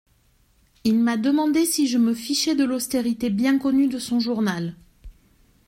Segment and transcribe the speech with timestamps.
[0.83, 4.73] Il m'a demandé si je me fichais de l'austérité bien connue de son journal.